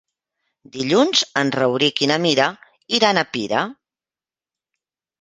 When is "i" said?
2.07-2.11